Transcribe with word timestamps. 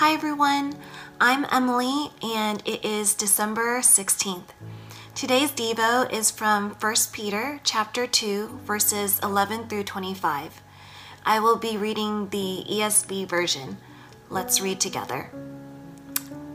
Hi 0.00 0.14
everyone, 0.14 0.76
I'm 1.20 1.44
Emily 1.52 2.08
and 2.22 2.62
it 2.64 2.82
is 2.82 3.12
December 3.12 3.80
16th. 3.80 4.48
Today's 5.14 5.52
Devo 5.52 6.10
is 6.10 6.30
from 6.30 6.70
1 6.70 6.94
Peter 7.12 7.60
chapter 7.64 8.06
2 8.06 8.60
verses 8.64 9.20
11 9.22 9.68
through 9.68 9.84
25. 9.84 10.62
I 11.26 11.38
will 11.38 11.58
be 11.58 11.76
reading 11.76 12.30
the 12.30 12.64
ESV 12.66 13.28
version. 13.28 13.76
Let's 14.30 14.62
read 14.62 14.80
together. 14.80 15.30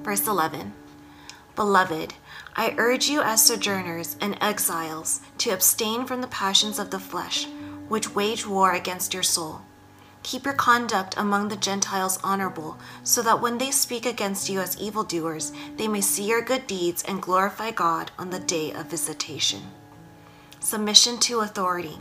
Verse 0.02 0.26
11 0.26 0.74
Beloved, 1.56 2.16
I 2.56 2.74
urge 2.80 3.08
you 3.10 3.22
as 3.22 3.46
sojourners 3.46 4.16
and 4.20 4.40
exiles 4.42 5.22
to 5.38 5.52
abstain 5.52 6.08
from 6.08 6.22
the 6.22 6.28
passions 6.30 6.80
of 6.80 6.90
the 6.90 7.00
flesh, 7.00 7.46
which 7.90 8.16
wage 8.16 8.48
war 8.48 8.74
against 8.74 9.14
your 9.14 9.22
soul. 9.22 9.62
Keep 10.26 10.46
your 10.46 10.56
conduct 10.56 11.14
among 11.18 11.50
the 11.50 11.56
Gentiles 11.56 12.18
honorable, 12.24 12.80
so 13.04 13.22
that 13.22 13.40
when 13.40 13.60
they 13.60 13.70
speak 13.70 14.08
against 14.08 14.50
you 14.50 14.60
as 14.60 14.76
evildoers, 14.82 15.52
they 15.78 15.88
may 15.88 16.02
see 16.02 16.28
your 16.28 16.42
good 16.42 16.66
deeds 16.66 17.04
and 17.08 17.22
glorify 17.22 17.70
God 17.70 18.10
on 18.18 18.32
the 18.32 18.40
day 18.40 18.72
of 18.72 18.88
visitation. 18.88 19.62
Submission 20.60 21.20
to 21.20 21.42
authority. 21.42 22.00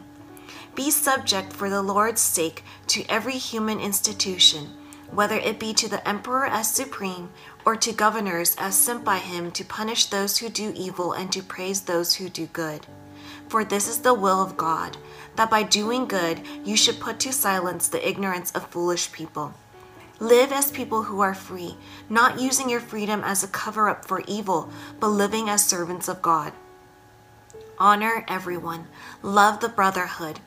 Be 0.74 0.90
subject 0.90 1.52
for 1.52 1.68
the 1.68 1.82
Lord's 1.82 2.22
sake 2.22 2.64
to 2.86 3.04
every 3.10 3.34
human 3.36 3.78
institution, 3.78 4.70
whether 5.10 5.36
it 5.36 5.60
be 5.60 5.74
to 5.74 5.86
the 5.86 6.08
emperor 6.08 6.46
as 6.46 6.72
supreme 6.72 7.28
or 7.66 7.76
to 7.76 7.92
governors 7.92 8.56
as 8.56 8.74
sent 8.74 9.04
by 9.04 9.18
him 9.18 9.50
to 9.50 9.66
punish 9.66 10.06
those 10.06 10.38
who 10.38 10.48
do 10.48 10.72
evil 10.74 11.12
and 11.12 11.30
to 11.30 11.42
praise 11.42 11.82
those 11.82 12.14
who 12.14 12.30
do 12.30 12.46
good. 12.46 12.86
For 13.48 13.64
this 13.64 13.88
is 13.88 13.98
the 13.98 14.14
will 14.14 14.42
of 14.42 14.56
God, 14.56 14.96
that 15.36 15.50
by 15.50 15.62
doing 15.62 16.06
good 16.06 16.40
you 16.64 16.76
should 16.76 17.00
put 17.00 17.18
to 17.20 17.32
silence 17.32 17.88
the 17.88 18.06
ignorance 18.06 18.50
of 18.52 18.66
foolish 18.68 19.12
people. 19.12 19.54
Live 20.20 20.52
as 20.52 20.70
people 20.70 21.02
who 21.02 21.20
are 21.20 21.34
free, 21.34 21.76
not 22.08 22.40
using 22.40 22.70
your 22.70 22.80
freedom 22.80 23.22
as 23.24 23.42
a 23.42 23.48
cover 23.48 23.88
up 23.88 24.04
for 24.04 24.22
evil, 24.28 24.70
but 25.00 25.08
living 25.08 25.48
as 25.48 25.64
servants 25.64 26.08
of 26.08 26.22
God. 26.22 26.52
Honor 27.78 28.24
everyone, 28.28 28.86
love 29.22 29.58
the 29.58 29.68
brotherhood, 29.68 30.38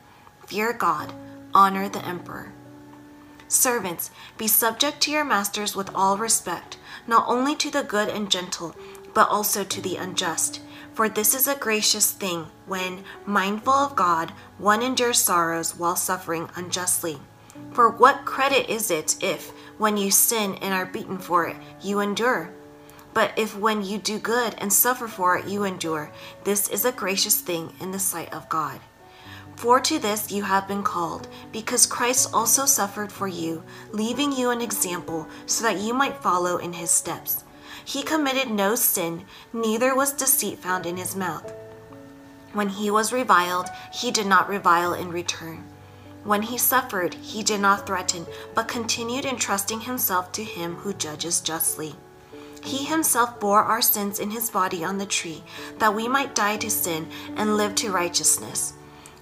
fear 0.46 0.72
God, 0.72 1.12
honor 1.52 1.88
the 1.88 2.04
emperor. 2.04 2.52
Servants, 3.46 4.10
be 4.36 4.46
subject 4.46 5.00
to 5.02 5.10
your 5.10 5.24
masters 5.24 5.76
with 5.76 5.90
all 5.94 6.16
respect, 6.16 6.78
not 7.06 7.24
only 7.26 7.54
to 7.56 7.70
the 7.70 7.82
good 7.82 8.08
and 8.08 8.30
gentle, 8.30 8.74
but 9.14 9.28
also 9.28 9.64
to 9.64 9.80
the 9.80 9.96
unjust. 9.96 10.60
For 10.94 11.08
this 11.08 11.34
is 11.34 11.46
a 11.46 11.54
gracious 11.54 12.10
thing 12.10 12.46
when, 12.66 13.04
mindful 13.24 13.72
of 13.72 13.94
God, 13.94 14.32
one 14.58 14.82
endures 14.82 15.18
sorrows 15.18 15.76
while 15.76 15.96
suffering 15.96 16.50
unjustly. 16.56 17.18
For 17.72 17.88
what 17.88 18.24
credit 18.24 18.68
is 18.68 18.90
it 18.90 19.16
if, 19.22 19.50
when 19.78 19.96
you 19.96 20.10
sin 20.10 20.56
and 20.56 20.74
are 20.74 20.86
beaten 20.86 21.18
for 21.18 21.46
it, 21.46 21.56
you 21.80 22.00
endure? 22.00 22.50
But 23.14 23.32
if 23.36 23.56
when 23.56 23.82
you 23.82 23.98
do 23.98 24.18
good 24.18 24.54
and 24.58 24.72
suffer 24.72 25.08
for 25.08 25.36
it, 25.36 25.46
you 25.46 25.64
endure, 25.64 26.10
this 26.44 26.68
is 26.68 26.84
a 26.84 26.92
gracious 26.92 27.40
thing 27.40 27.72
in 27.80 27.90
the 27.90 27.98
sight 27.98 28.32
of 28.32 28.48
God. 28.48 28.80
For 29.56 29.80
to 29.80 29.98
this 29.98 30.30
you 30.30 30.44
have 30.44 30.68
been 30.68 30.84
called, 30.84 31.26
because 31.50 31.84
Christ 31.84 32.30
also 32.32 32.64
suffered 32.64 33.10
for 33.10 33.26
you, 33.26 33.64
leaving 33.90 34.30
you 34.30 34.50
an 34.50 34.60
example, 34.60 35.26
so 35.46 35.64
that 35.64 35.78
you 35.78 35.92
might 35.94 36.22
follow 36.22 36.58
in 36.58 36.72
his 36.72 36.92
steps. 36.92 37.42
He 37.88 38.02
committed 38.02 38.50
no 38.50 38.74
sin, 38.74 39.24
neither 39.50 39.94
was 39.94 40.12
deceit 40.12 40.58
found 40.58 40.84
in 40.84 40.98
his 40.98 41.16
mouth. 41.16 41.54
When 42.52 42.68
he 42.68 42.90
was 42.90 43.14
reviled, 43.14 43.70
he 43.90 44.10
did 44.10 44.26
not 44.26 44.50
revile 44.50 44.92
in 44.92 45.10
return. 45.10 45.64
When 46.22 46.42
he 46.42 46.58
suffered, 46.58 47.14
he 47.14 47.42
did 47.42 47.62
not 47.62 47.86
threaten, 47.86 48.26
but 48.54 48.68
continued 48.68 49.24
entrusting 49.24 49.80
himself 49.80 50.32
to 50.32 50.44
him 50.44 50.74
who 50.74 50.92
judges 50.92 51.40
justly. 51.40 51.94
He 52.62 52.84
himself 52.84 53.40
bore 53.40 53.62
our 53.62 53.80
sins 53.80 54.20
in 54.20 54.32
his 54.32 54.50
body 54.50 54.84
on 54.84 54.98
the 54.98 55.06
tree, 55.06 55.42
that 55.78 55.94
we 55.94 56.08
might 56.08 56.34
die 56.34 56.58
to 56.58 56.70
sin 56.70 57.08
and 57.36 57.56
live 57.56 57.74
to 57.76 57.90
righteousness. 57.90 58.74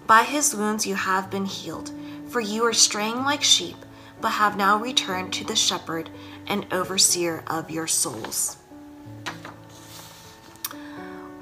By 0.09 0.25
his 0.25 0.57
wounds 0.57 0.85
you 0.85 0.97
have 0.97 1.31
been 1.31 1.45
healed, 1.45 1.93
for 2.31 2.41
you 2.41 2.65
were 2.65 2.73
straying 2.73 3.23
like 3.23 3.45
sheep, 3.45 3.77
but 4.21 4.31
have 4.31 4.57
now 4.57 4.79
returned 4.79 5.33
to 5.35 5.45
the 5.45 5.57
shepherd 5.57 6.11
and 6.47 6.67
overseer 6.73 7.43
of 7.47 7.71
your 7.71 7.87
souls. 7.87 8.57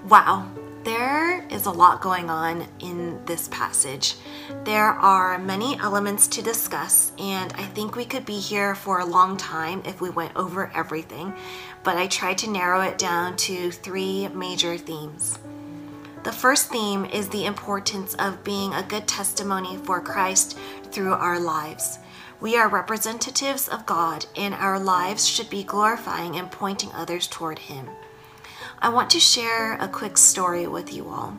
Wow, 0.08 0.48
there 0.84 1.46
is 1.48 1.64
a 1.64 1.70
lot 1.70 2.02
going 2.02 2.28
on 2.28 2.66
in 2.80 3.24
this 3.24 3.48
passage. 3.48 4.16
There 4.64 4.90
are 4.90 5.38
many 5.38 5.78
elements 5.78 6.28
to 6.28 6.42
discuss, 6.42 7.12
and 7.18 7.50
I 7.54 7.62
think 7.62 7.96
we 7.96 8.04
could 8.04 8.26
be 8.26 8.38
here 8.38 8.74
for 8.74 8.98
a 8.98 9.06
long 9.06 9.38
time 9.38 9.80
if 9.86 10.02
we 10.02 10.10
went 10.10 10.36
over 10.36 10.70
everything, 10.74 11.32
but 11.84 11.96
I 11.96 12.06
tried 12.06 12.36
to 12.38 12.50
narrow 12.50 12.82
it 12.82 12.98
down 12.98 13.36
to 13.36 13.70
three 13.70 14.28
major 14.28 14.76
themes. 14.76 15.38
The 16.22 16.32
first 16.32 16.68
theme 16.68 17.06
is 17.06 17.28
the 17.28 17.46
importance 17.46 18.14
of 18.14 18.44
being 18.44 18.74
a 18.74 18.82
good 18.82 19.06
testimony 19.06 19.78
for 19.78 20.00
Christ 20.00 20.58
through 20.90 21.14
our 21.14 21.40
lives. 21.40 21.98
We 22.40 22.56
are 22.56 22.68
representatives 22.68 23.68
of 23.68 23.86
God, 23.86 24.26
and 24.36 24.54
our 24.54 24.78
lives 24.78 25.26
should 25.26 25.48
be 25.48 25.62
glorifying 25.62 26.36
and 26.36 26.50
pointing 26.50 26.92
others 26.92 27.26
toward 27.26 27.58
Him. 27.58 27.88
I 28.80 28.88
want 28.88 29.08
to 29.10 29.20
share 29.20 29.74
a 29.74 29.88
quick 29.88 30.18
story 30.18 30.66
with 30.66 30.92
you 30.92 31.08
all. 31.08 31.38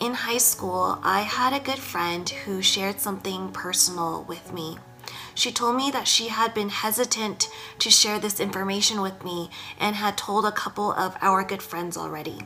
In 0.00 0.14
high 0.14 0.38
school, 0.38 0.98
I 1.02 1.20
had 1.20 1.52
a 1.52 1.64
good 1.64 1.78
friend 1.78 2.28
who 2.28 2.62
shared 2.62 2.98
something 2.98 3.52
personal 3.52 4.24
with 4.24 4.52
me. 4.52 4.78
She 5.34 5.52
told 5.52 5.76
me 5.76 5.90
that 5.90 6.08
she 6.08 6.28
had 6.28 6.54
been 6.54 6.70
hesitant 6.70 7.48
to 7.78 7.90
share 7.90 8.18
this 8.18 8.40
information 8.40 9.02
with 9.02 9.22
me 9.22 9.50
and 9.78 9.96
had 9.96 10.16
told 10.16 10.46
a 10.46 10.52
couple 10.52 10.92
of 10.92 11.16
our 11.20 11.44
good 11.44 11.62
friends 11.62 11.96
already. 11.96 12.40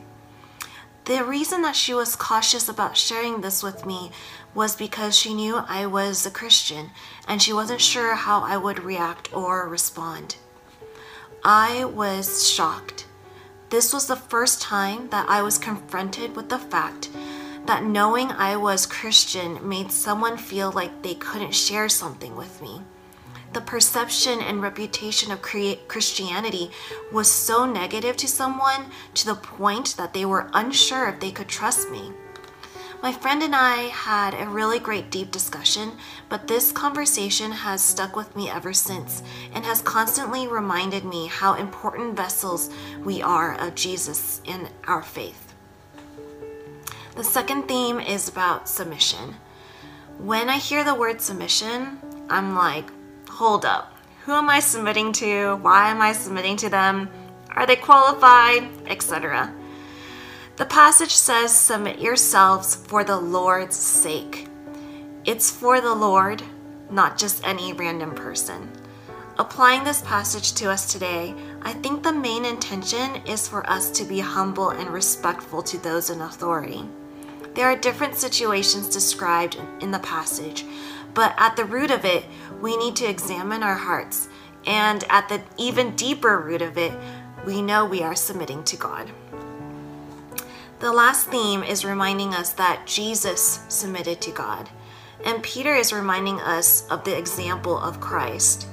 The 1.05 1.23
reason 1.23 1.63
that 1.63 1.75
she 1.75 1.93
was 1.93 2.15
cautious 2.15 2.69
about 2.69 2.95
sharing 2.95 3.41
this 3.41 3.63
with 3.63 3.85
me 3.85 4.11
was 4.53 4.75
because 4.75 5.17
she 5.17 5.33
knew 5.33 5.57
I 5.57 5.87
was 5.87 6.25
a 6.25 6.31
Christian 6.31 6.91
and 7.27 7.41
she 7.41 7.53
wasn't 7.53 7.81
sure 7.81 8.13
how 8.13 8.41
I 8.41 8.57
would 8.57 8.83
react 8.83 9.33
or 9.33 9.67
respond. 9.67 10.35
I 11.43 11.85
was 11.85 12.47
shocked. 12.47 13.07
This 13.71 13.93
was 13.93 14.05
the 14.05 14.15
first 14.15 14.61
time 14.61 15.09
that 15.09 15.27
I 15.27 15.41
was 15.41 15.57
confronted 15.57 16.35
with 16.35 16.49
the 16.49 16.59
fact 16.59 17.09
that 17.65 17.83
knowing 17.83 18.31
I 18.31 18.55
was 18.55 18.85
Christian 18.85 19.67
made 19.67 19.91
someone 19.91 20.37
feel 20.37 20.71
like 20.71 21.01
they 21.01 21.15
couldn't 21.15 21.55
share 21.55 21.89
something 21.89 22.35
with 22.35 22.61
me 22.61 22.81
the 23.53 23.61
perception 23.61 24.39
and 24.39 24.61
reputation 24.61 25.31
of 25.31 25.41
Christianity 25.41 26.71
was 27.11 27.31
so 27.31 27.65
negative 27.65 28.15
to 28.17 28.27
someone 28.27 28.85
to 29.15 29.25
the 29.25 29.35
point 29.35 29.95
that 29.97 30.13
they 30.13 30.25
were 30.25 30.49
unsure 30.53 31.09
if 31.09 31.19
they 31.19 31.31
could 31.31 31.49
trust 31.49 31.89
me. 31.89 32.11
My 33.01 33.11
friend 33.11 33.41
and 33.41 33.55
I 33.55 33.89
had 33.89 34.35
a 34.35 34.47
really 34.47 34.77
great 34.77 35.09
deep 35.09 35.31
discussion, 35.31 35.93
but 36.29 36.47
this 36.47 36.71
conversation 36.71 37.51
has 37.51 37.83
stuck 37.83 38.15
with 38.15 38.35
me 38.35 38.47
ever 38.47 38.73
since 38.73 39.23
and 39.53 39.65
has 39.65 39.81
constantly 39.81 40.47
reminded 40.47 41.03
me 41.03 41.25
how 41.25 41.55
important 41.55 42.15
vessels 42.15 42.69
we 43.03 43.21
are 43.21 43.55
of 43.59 43.73
Jesus 43.73 44.39
in 44.45 44.69
our 44.85 45.01
faith. 45.01 45.55
The 47.15 47.23
second 47.23 47.67
theme 47.67 47.99
is 47.99 48.29
about 48.29 48.69
submission. 48.69 49.35
When 50.19 50.47
I 50.47 50.57
hear 50.57 50.83
the 50.83 50.93
word 50.93 51.21
submission, 51.21 51.99
I'm 52.29 52.55
like, 52.55 52.85
hold 53.41 53.65
up. 53.65 53.97
Who 54.25 54.33
am 54.33 54.51
I 54.51 54.59
submitting 54.59 55.13
to? 55.13 55.55
Why 55.63 55.89
am 55.89 55.99
I 55.99 56.13
submitting 56.13 56.57
to 56.57 56.69
them? 56.69 57.09
Are 57.49 57.65
they 57.65 57.75
qualified? 57.75 58.69
Etc. 58.85 59.51
The 60.57 60.65
passage 60.67 61.15
says, 61.15 61.51
Submit 61.51 61.97
yourselves 61.97 62.75
for 62.75 63.03
the 63.03 63.17
Lord's 63.17 63.75
sake. 63.75 64.47
It's 65.25 65.49
for 65.49 65.81
the 65.81 65.95
Lord, 65.95 66.43
not 66.91 67.17
just 67.17 67.43
any 67.43 67.73
random 67.73 68.13
person. 68.13 68.71
Applying 69.39 69.83
this 69.83 70.03
passage 70.03 70.53
to 70.53 70.69
us 70.69 70.93
today, 70.93 71.33
I 71.63 71.73
think 71.73 72.03
the 72.03 72.13
main 72.13 72.45
intention 72.45 73.25
is 73.25 73.47
for 73.47 73.67
us 73.67 73.89
to 73.89 74.03
be 74.03 74.19
humble 74.19 74.69
and 74.69 74.87
respectful 74.91 75.63
to 75.63 75.79
those 75.79 76.11
in 76.11 76.21
authority. 76.21 76.87
There 77.53 77.67
are 77.67 77.75
different 77.75 78.15
situations 78.15 78.87
described 78.87 79.57
in 79.81 79.91
the 79.91 79.99
passage, 79.99 80.65
but 81.13 81.33
at 81.37 81.55
the 81.55 81.65
root 81.65 81.91
of 81.91 82.05
it, 82.05 82.23
we 82.61 82.77
need 82.77 82.95
to 82.97 83.05
examine 83.05 83.61
our 83.61 83.75
hearts. 83.75 84.29
And 84.65 85.03
at 85.09 85.27
the 85.27 85.41
even 85.57 85.95
deeper 85.95 86.39
root 86.39 86.61
of 86.61 86.77
it, 86.77 86.93
we 87.45 87.61
know 87.61 87.85
we 87.85 88.03
are 88.03 88.15
submitting 88.15 88.63
to 88.65 88.77
God. 88.77 89.11
The 90.79 90.93
last 90.93 91.27
theme 91.27 91.61
is 91.61 91.83
reminding 91.83 92.33
us 92.33 92.53
that 92.53 92.87
Jesus 92.87 93.59
submitted 93.67 94.21
to 94.21 94.31
God. 94.31 94.69
And 95.25 95.43
Peter 95.43 95.75
is 95.75 95.93
reminding 95.93 96.39
us 96.39 96.87
of 96.87 97.03
the 97.03 97.17
example 97.17 97.77
of 97.77 97.99
Christ. 97.99 98.65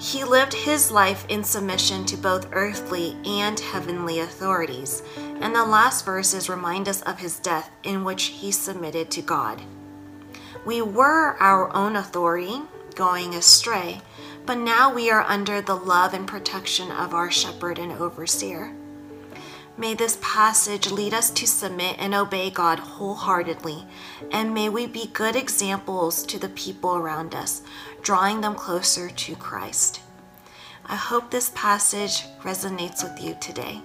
He 0.00 0.22
lived 0.22 0.54
his 0.54 0.92
life 0.92 1.26
in 1.28 1.42
submission 1.42 2.04
to 2.06 2.16
both 2.16 2.48
earthly 2.52 3.16
and 3.24 3.58
heavenly 3.58 4.20
authorities. 4.20 5.02
And 5.16 5.54
the 5.54 5.64
last 5.64 6.04
verses 6.04 6.48
remind 6.48 6.88
us 6.88 7.02
of 7.02 7.18
his 7.18 7.40
death, 7.40 7.70
in 7.82 8.04
which 8.04 8.24
he 8.24 8.52
submitted 8.52 9.10
to 9.10 9.22
God. 9.22 9.60
We 10.64 10.82
were 10.82 11.36
our 11.40 11.74
own 11.74 11.96
authority, 11.96 12.62
going 12.94 13.34
astray, 13.34 14.00
but 14.46 14.58
now 14.58 14.92
we 14.92 15.10
are 15.10 15.22
under 15.22 15.60
the 15.60 15.76
love 15.76 16.14
and 16.14 16.28
protection 16.28 16.92
of 16.92 17.12
our 17.12 17.30
shepherd 17.30 17.78
and 17.78 17.92
overseer. 17.92 18.74
May 19.78 19.94
this 19.94 20.18
passage 20.20 20.90
lead 20.90 21.14
us 21.14 21.30
to 21.30 21.46
submit 21.46 21.94
and 22.00 22.12
obey 22.12 22.50
God 22.50 22.80
wholeheartedly, 22.80 23.86
and 24.32 24.52
may 24.52 24.68
we 24.68 24.88
be 24.88 25.06
good 25.12 25.36
examples 25.36 26.24
to 26.24 26.36
the 26.36 26.48
people 26.48 26.96
around 26.96 27.32
us, 27.32 27.62
drawing 28.02 28.40
them 28.40 28.56
closer 28.56 29.08
to 29.08 29.36
Christ. 29.36 30.00
I 30.84 30.96
hope 30.96 31.30
this 31.30 31.52
passage 31.54 32.24
resonates 32.42 33.04
with 33.04 33.22
you 33.22 33.36
today. 33.40 33.80